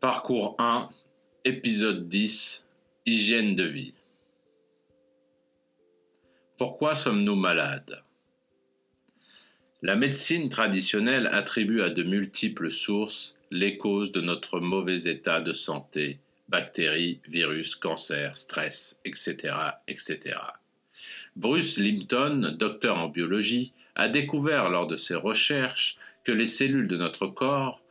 Parcours 0.00 0.56
1, 0.58 0.88
épisode 1.44 2.08
10, 2.08 2.64
Hygiène 3.06 3.54
de 3.54 3.62
vie. 3.62 3.94
Pourquoi 6.58 6.96
sommes-nous 6.96 7.36
malades? 7.36 8.02
La 9.80 9.94
médecine 9.94 10.48
traditionnelle 10.48 11.28
attribue 11.28 11.82
à 11.82 11.90
de 11.90 12.02
multiples 12.02 12.70
sources 12.70 13.36
les 13.52 13.76
causes 13.78 14.10
de 14.10 14.20
notre 14.20 14.58
mauvais 14.58 15.04
état 15.04 15.40
de 15.40 15.52
santé, 15.52 16.18
bactéries, 16.48 17.20
virus, 17.28 17.76
cancer, 17.76 18.36
stress, 18.36 18.98
etc., 19.04 19.54
etc. 19.86 20.36
Bruce 21.36 21.78
Limpton, 21.78 22.56
docteur 22.58 22.98
en 22.98 23.08
biologie, 23.08 23.72
a 23.94 24.08
découvert 24.08 24.68
lors 24.68 24.88
de 24.88 24.96
ses 24.96 25.14
recherches 25.14 25.96
que 26.24 26.32
les 26.32 26.46
cellules 26.46 26.88
de 26.88 26.96
notre 26.96 27.26
corps, 27.26 27.82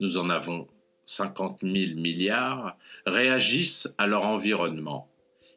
nous 0.00 0.18
en 0.18 0.28
avons 0.30 0.68
50 1.06 1.60
000 1.62 1.74
milliards, 1.98 2.76
réagissent 3.06 3.88
à 3.96 4.06
leur 4.06 4.24
environnement. 4.24 5.08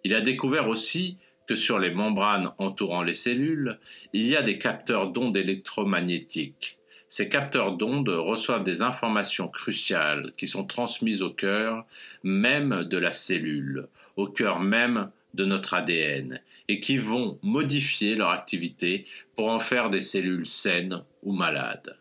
Il 0.04 0.14
a 0.14 0.22
découvert 0.22 0.70
aussi 0.70 1.18
que 1.48 1.56
sur 1.56 1.80
les 1.80 1.92
membranes 1.92 2.52
entourant 2.60 3.02
les 3.02 3.16
cellules, 3.16 3.80
il 4.14 4.28
y 4.28 4.36
a 4.36 4.44
des 4.44 4.60
capteurs 4.60 5.10
d'ondes 5.10 5.36
électromagnétiques. 5.36 6.78
Ces 7.08 7.28
capteurs 7.28 7.76
d'ondes 7.76 8.10
reçoivent 8.10 8.64
des 8.64 8.84
informations 8.84 9.48
cruciales 9.48 10.32
qui 10.38 10.46
sont 10.46 10.64
transmises 10.64 11.24
au 11.24 11.32
cœur 11.32 11.86
même 12.24 12.84
de 12.84 12.98
la 12.98 13.14
cellule, 13.14 13.88
au 14.16 14.28
cœur 14.28 14.60
même 14.60 15.10
de 15.34 15.44
notre 15.44 15.74
ADN, 15.74 16.40
et 16.68 16.80
qui 16.80 16.98
vont 16.98 17.40
modifier 17.42 18.16
leur 18.16 18.30
activité 18.30 19.08
pour 19.36 19.50
en 19.50 19.60
faire 19.60 19.90
des 19.90 20.02
cellules 20.02 20.46
saines 20.46 21.04
ou 21.24 21.34
malades. 21.34 21.99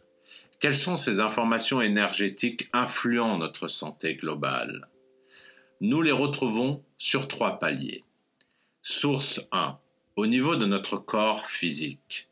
Quelles 0.61 0.77
sont 0.77 0.97
ces 0.97 1.21
informations 1.21 1.80
énergétiques 1.80 2.69
influant 2.73 3.39
notre 3.39 3.69
santé 3.69 4.17
globale? 4.17 4.89
Nous 5.81 6.03
les 6.03 6.11
retrouvons 6.11 6.83
sur 6.97 7.28
trois 7.28 7.61
paliers. 7.61 8.03
Source 8.83 9.41
1. 9.53 9.78
Au 10.17 10.27
niveau 10.27 10.56
de 10.56 10.67
notre 10.67 10.97
corps 10.97 11.47
physique. 11.47 12.28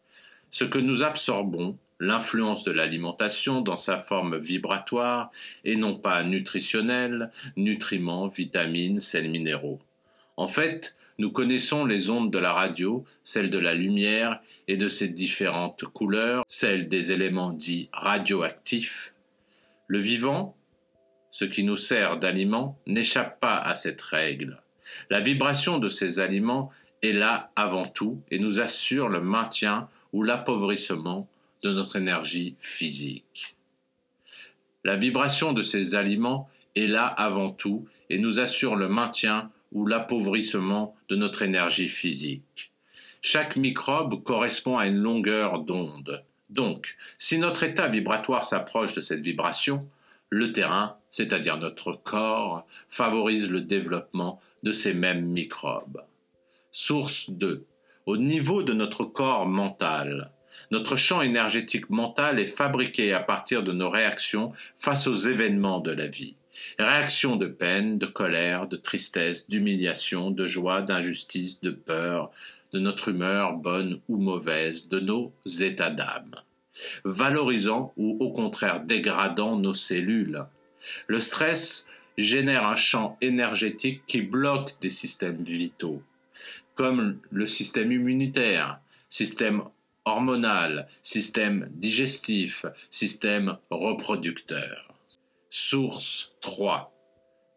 Ce 0.51 0.65
que 0.65 0.81
nous 0.81 1.05
absorbons, 1.05 1.79
l'influence 2.01 2.65
de 2.65 2.73
l'alimentation 2.73 3.61
dans 3.61 3.77
sa 3.77 3.97
forme 3.97 4.37
vibratoire 4.37 5.31
et 5.63 5.77
non 5.77 5.97
pas 5.97 6.25
nutritionnelle, 6.25 7.31
nutriments, 7.57 8.27
vitamines, 8.27 8.99
sels 8.99 9.31
minéraux. 9.31 9.79
En 10.37 10.49
fait, 10.49 10.96
nous 11.19 11.31
connaissons 11.31 11.87
les 11.87 12.11
ondes 12.11 12.31
de 12.31 12.39
la 12.39 12.53
radio, 12.53 13.05
celles 13.25 13.51
de 13.51 13.59
la 13.59 13.75
lumière 13.75 14.41
et 14.69 14.77
de 14.77 14.89
ses 14.89 15.09
différentes 15.09 15.85
couleurs, 15.85 16.45
celles 16.47 16.89
des 16.89 17.13
éléments 17.13 17.53
dits 17.53 17.89
radioactifs. 17.93 19.15
Le 19.87 19.99
vivant, 19.99 20.57
ce 21.31 21.45
qui 21.45 21.65
nous 21.65 21.77
sert 21.77 22.19
d'aliment, 22.19 22.79
n'échappe 22.87 23.41
pas 23.41 23.59
à 23.59 23.75
cette 23.75 24.03
règle. 24.03 24.63
La 25.11 25.21
vibration 25.21 25.79
de 25.79 25.89
ces 25.89 26.21
aliments 26.21 26.71
est 27.03 27.13
là 27.13 27.51
avant 27.57 27.87
tout 27.87 28.23
et 28.31 28.39
nous 28.39 28.61
assure 28.61 29.09
le 29.09 29.21
maintien 29.21 29.89
ou 30.13 30.23
l'appauvrissement 30.23 31.29
de 31.63 31.73
notre 31.73 31.97
énergie 31.97 32.57
physique. 32.59 33.57
La 34.85 34.97
vibration 34.97 35.53
de 35.53 35.63
ces 35.63 35.95
aliments 35.95 36.49
est 36.75 36.87
là 36.87 37.07
avant 37.07 37.51
tout 37.51 37.87
et 38.11 38.19
nous 38.19 38.39
assure 38.39 38.77
le 38.77 38.89
maintien 38.89 39.51
ou 39.77 39.85
l'appauvrissement 39.85 40.97
de 41.11 41.17
notre 41.17 41.43
énergie 41.43 41.89
physique. 41.89 42.73
Chaque 43.21 43.57
microbe 43.57 44.23
correspond 44.23 44.79
à 44.79 44.87
une 44.87 44.97
longueur 44.97 45.59
d'onde. 45.59 46.25
Donc, 46.49 46.97
si 47.19 47.37
notre 47.37 47.63
état 47.63 47.87
vibratoire 47.87 48.47
s'approche 48.47 48.95
de 48.95 49.03
cette 49.03 49.21
vibration, 49.21 49.87
le 50.31 50.55
terrain, 50.55 50.97
c'est-à-dire 51.11 51.59
notre 51.59 51.93
corps, 51.93 52.67
favorise 52.89 53.51
le 53.51 53.61
développement 53.61 54.41
de 54.63 54.73
ces 54.73 54.95
mêmes 54.95 55.27
microbes. 55.27 56.03
Source 56.71 57.29
2. 57.29 57.67
Au 58.07 58.17
niveau 58.17 58.63
de 58.63 58.73
notre 58.73 59.05
corps 59.05 59.47
mental, 59.47 60.33
notre 60.71 60.97
champ 60.97 61.21
énergétique 61.21 61.91
mental 61.91 62.41
est 62.41 62.47
fabriqué 62.47 63.13
à 63.13 63.21
partir 63.21 63.63
de 63.63 63.73
nos 63.73 63.91
réactions 63.91 64.51
face 64.79 65.07
aux 65.07 65.13
événements 65.13 65.81
de 65.81 65.91
la 65.91 66.07
vie. 66.07 66.37
Réactions 66.79 67.37
de 67.37 67.47
peine, 67.47 67.99
de 67.99 68.07
colère, 68.07 68.67
de 68.67 68.77
tristesse, 68.77 69.49
d'humiliation, 69.49 70.31
de 70.31 70.47
joie, 70.47 70.83
d'injustice, 70.83 71.61
de 71.61 71.71
peur, 71.71 72.31
de 72.73 72.79
notre 72.79 73.09
humeur 73.09 73.55
bonne 73.55 74.01
ou 74.09 74.17
mauvaise, 74.19 74.89
de 74.89 75.01
nos 75.01 75.33
états 75.61 75.91
d'âme, 75.91 76.35
valorisant 77.05 77.93
ou 77.97 78.17
au 78.21 78.33
contraire 78.33 78.81
dégradant 78.81 79.57
nos 79.57 79.75
cellules. 79.75 80.45
Le 81.07 81.21
stress 81.21 81.87
génère 82.19 82.67
un 82.67 82.77
champ 82.77 83.17
énergétique 83.21 84.03
qui 84.07 84.23
bloque 84.23 84.81
des 84.81 84.91
systèmes 84.91 85.43
vitaux, 85.43 86.03
comme 86.75 87.19
le 87.31 87.47
système 87.47 87.93
immunitaire, 87.93 88.81
système 89.09 89.63
hormonal, 90.05 90.89
système 91.03 91.69
digestif, 91.73 92.65
système 92.91 93.59
reproducteur. 93.71 94.86
Source 95.59 96.33
3. 96.43 96.93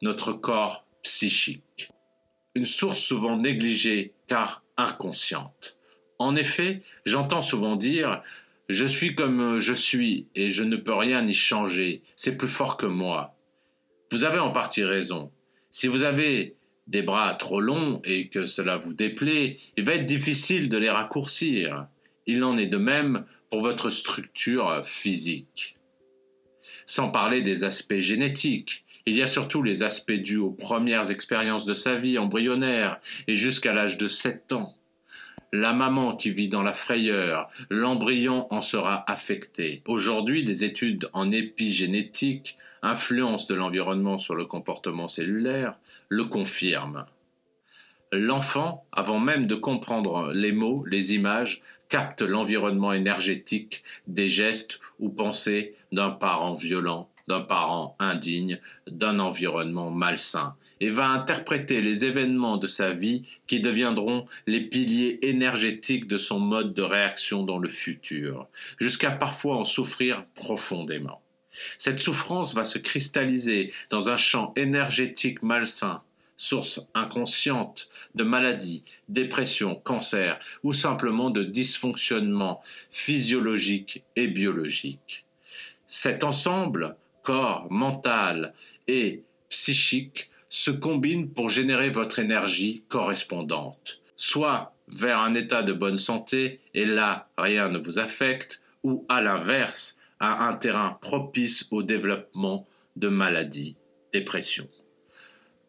Notre 0.04 0.32
corps 0.32 0.88
psychique. 1.04 1.90
Une 2.56 2.64
source 2.64 3.00
souvent 3.00 3.36
négligée 3.36 4.14
car 4.26 4.64
inconsciente. 4.78 5.78
En 6.18 6.38
effet, 6.38 6.82
j'entends 7.06 7.42
souvent 7.42 7.76
dire 7.76 8.24
Je 8.70 8.86
suis 8.86 9.16
comme 9.16 9.60
je 9.60 9.74
suis 9.74 10.28
et 10.34 10.50
je 10.50 10.64
ne 10.64 10.78
peux 10.78 10.94
rien 10.94 11.28
y 11.28 11.34
changer, 11.34 12.02
c'est 12.16 12.38
plus 12.38 12.48
fort 12.48 12.78
que 12.78 12.86
moi. 12.86 13.36
Vous 14.14 14.24
avez 14.24 14.40
en 14.40 14.52
partie 14.52 14.86
raison. 14.86 15.30
Si 15.70 15.88
vous 15.88 16.04
avez 16.04 16.56
des 16.88 17.02
bras 17.02 17.36
trop 17.36 17.60
longs 17.60 18.00
et 18.06 18.30
que 18.30 18.46
cela 18.46 18.78
vous 18.78 18.94
déplaît, 18.94 19.58
il 19.76 19.84
va 19.84 19.96
être 19.96 20.06
difficile 20.06 20.70
de 20.70 20.78
les 20.78 20.90
raccourcir. 20.90 21.88
Il 22.28 22.46
en 22.46 22.58
est 22.58 22.68
de 22.68 22.78
même 22.78 23.26
pour 23.52 23.62
votre 23.62 23.90
structure 23.90 24.86
physique. 24.86 25.79
Sans 26.90 27.10
parler 27.10 27.44
des 27.44 27.64
aspects 27.64 28.00
génétiques, 28.00 28.84
il 29.06 29.16
y 29.16 29.22
a 29.22 29.28
surtout 29.28 29.62
les 29.62 29.84
aspects 29.84 30.12
dus 30.12 30.38
aux 30.38 30.50
premières 30.50 31.12
expériences 31.12 31.68
de 31.68 31.76
sa 31.76 31.98
vie 31.98 32.18
embryonnaire 32.18 33.00
et 33.28 33.36
jusqu'à 33.36 33.74
l'âge 33.74 34.00
de 34.00 34.08
7 34.08 34.54
ans. 34.54 34.76
La 35.54 35.72
maman 35.72 36.16
qui 36.16 36.32
vit 36.32 36.48
dans 36.48 36.64
la 36.64 36.74
frayeur, 36.74 37.48
l'embryon 37.70 38.48
en 38.52 38.62
sera 38.62 39.04
affecté. 39.08 39.84
Aujourd'hui, 39.86 40.44
des 40.44 40.64
études 40.64 41.12
en 41.14 41.32
épigénétique, 41.32 42.58
influence 42.82 43.46
de 43.46 43.54
l'environnement 43.54 44.18
sur 44.18 44.34
le 44.34 44.46
comportement 44.46 45.08
cellulaire, 45.08 45.76
le 46.08 46.26
confirment. 46.26 47.06
L'enfant, 48.12 48.88
avant 48.92 49.20
même 49.20 49.46
de 49.46 49.54
comprendre 49.54 50.32
les 50.34 50.52
mots, 50.52 50.84
les 50.86 51.14
images, 51.14 51.62
capte 51.90 52.24
l'environnement 52.24 52.92
énergétique 52.92 53.84
des 54.08 54.30
gestes 54.30 54.80
ou 54.98 55.10
pensées 55.10 55.76
d'un 55.92 56.10
parent 56.10 56.56
violent, 56.56 57.12
d'un 57.28 57.42
parent 57.42 57.96
indigne, 58.00 58.60
d'un 58.88 59.20
environnement 59.20 59.92
malsain, 59.92 60.56
et 60.80 60.90
va 60.90 61.10
interpréter 61.10 61.82
les 61.82 62.06
événements 62.06 62.58
de 62.58 62.66
sa 62.66 62.92
vie 62.92 63.22
qui 63.46 63.60
deviendront 63.60 64.26
les 64.48 64.62
piliers 64.62 65.20
énergétiques 65.22 66.08
de 66.08 66.18
son 66.18 66.40
mode 66.40 66.74
de 66.74 66.82
réaction 66.82 67.44
dans 67.44 67.60
le 67.60 67.70
futur, 67.70 68.48
jusqu'à 68.80 69.12
parfois 69.12 69.58
en 69.58 69.66
souffrir 69.66 70.26
profondément. 70.34 71.22
Cette 71.78 72.00
souffrance 72.00 72.56
va 72.56 72.66
se 72.66 72.78
cristalliser 72.78 73.74
dans 73.90 74.10
un 74.10 74.18
champ 74.18 74.54
énergétique 74.56 75.44
malsain, 75.44 76.02
source 76.40 76.80
inconsciente 76.94 77.90
de 78.16 78.24
maladies, 78.24 78.86
dépression, 79.10 79.76
cancer 79.76 80.40
ou 80.64 80.72
simplement 80.72 81.32
de 81.32 81.44
dysfonctionnements 81.44 82.64
physiologiques 82.90 84.06
et 84.16 84.30
biologiques. 84.30 85.26
Cet 85.86 86.24
ensemble, 86.24 86.96
corps, 87.24 87.68
mental 87.70 88.54
et 88.88 89.24
psychique, 89.50 90.30
se 90.48 90.72
combine 90.72 91.30
pour 91.30 91.50
générer 91.50 91.90
votre 91.90 92.20
énergie 92.20 92.84
correspondante, 92.88 94.02
soit 94.16 94.74
vers 94.88 95.20
un 95.20 95.34
état 95.34 95.62
de 95.62 95.74
bonne 95.74 95.98
santé 95.98 96.62
et 96.74 96.86
là 96.86 97.28
rien 97.38 97.68
ne 97.68 97.80
vous 97.80 98.00
affecte, 98.00 98.64
ou 98.84 99.06
à 99.10 99.20
l'inverse, 99.20 99.98
à 100.22 100.48
un 100.48 100.54
terrain 100.54 100.98
propice 101.02 101.68
au 101.70 101.84
développement 101.84 102.66
de 102.96 103.10
maladies, 103.10 103.76
dépression 104.14 104.70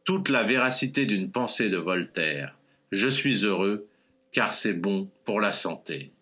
toute 0.04 0.28
la 0.28 0.42
véracité 0.42 1.06
d'une 1.06 1.30
pensée 1.30 1.68
de 1.68 1.76
Voltaire. 1.76 2.56
Je 2.90 3.08
suis 3.08 3.44
heureux 3.44 3.86
car 4.32 4.52
c'est 4.52 4.74
bon 4.74 5.10
pour 5.24 5.40
la 5.40 5.52
santé. 5.52 6.12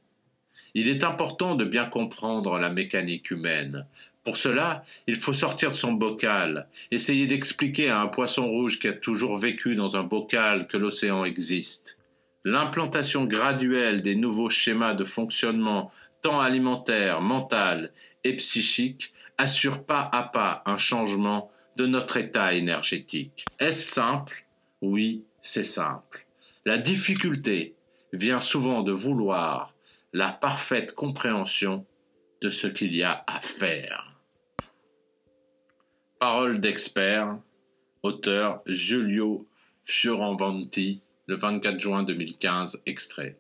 Il 0.75 0.89
est 0.89 1.05
important 1.05 1.55
de 1.55 1.65
bien 1.65 1.87
comprendre 1.87 2.59
la 2.59 2.71
mécanique 2.71 3.31
humaine. 3.31 3.87
Pour 4.25 4.37
cela, 4.37 4.85
il 5.07 5.17
faut 5.17 5.33
sortir 5.33 5.71
de 5.71 5.75
son 5.75 5.93
bocal, 5.93 6.69
essayer 6.91 7.27
d'expliquer 7.27 7.89
à 7.89 8.01
un 8.01 8.09
poisson 8.09 8.47
rouge 8.47 8.79
qui 8.79 8.89
a 8.89 8.93
toujours 8.93 9.39
vécu 9.39 9.75
dans 9.75 9.97
un 9.97 10.03
bocal 10.03 10.67
que 10.67 10.77
l'océan 10.77 11.25
existe. 11.25 11.97
L'implantation 12.45 13.25
graduelle 13.25 14.03
des 14.03 14.17
nouveaux 14.17 14.51
schémas 14.51 14.95
de 14.95 15.05
fonctionnement, 15.05 15.91
tant 16.23 16.41
alimentaire, 16.41 17.21
mental 17.21 17.91
et 18.25 18.37
psychique, 18.37 19.13
assure 19.39 19.85
pas 19.85 20.09
à 20.13 20.25
pas 20.25 20.63
un 20.67 20.77
changement 20.77 21.51
de 21.79 21.87
notre 21.87 22.17
état 22.17 22.53
énergétique. 22.55 23.47
Est-ce 23.61 23.93
simple? 23.93 24.45
Oui, 24.83 25.25
c'est 25.41 25.63
simple. 25.63 26.27
La 26.65 26.77
difficulté 26.77 27.77
vient 28.13 28.41
souvent 28.41 28.83
de 28.83 28.91
vouloir 28.91 29.75
la 30.13 30.33
parfaite 30.33 30.95
compréhension 30.95 31.87
de 32.43 32.51
ce 32.51 32.67
qu'il 32.67 32.95
y 32.95 33.05
a 33.05 33.23
à 33.29 33.39
faire. 33.39 34.21
Parole 36.19 36.59
d'expert, 36.59 37.39
auteur 38.03 38.61
Giulio 38.67 39.45
Fioravanti, 39.85 41.01
le 41.27 41.37
24 41.37 41.79
juin 41.79 42.03
2015, 42.03 42.83
extrait. 42.87 43.37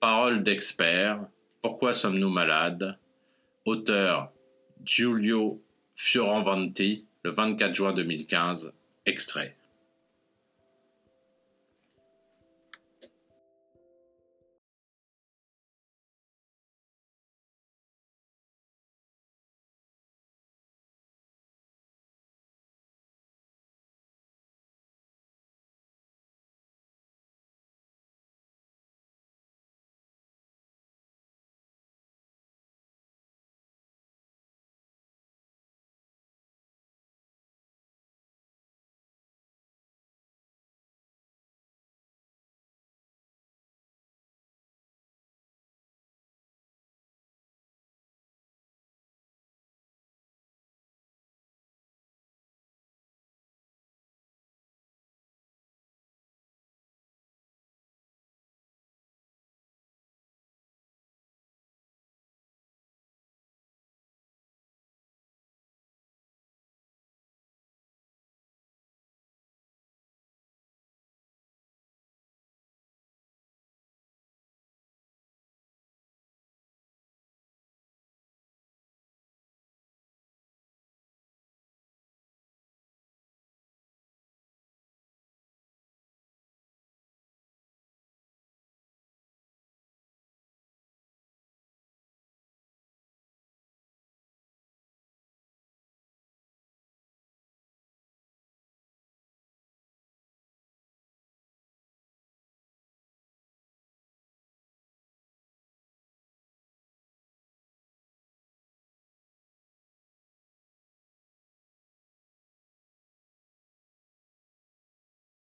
Parole 0.00 0.44
d'expert, 0.44 1.26
Pourquoi 1.60 1.92
sommes-nous 1.92 2.30
malades? 2.30 2.98
Auteur 3.64 4.32
Giulio 4.84 5.62
Fioravanti, 5.94 7.06
le 7.24 7.30
24 7.30 7.74
juin 7.74 7.92
2015, 7.92 8.72
extrait. 9.06 9.56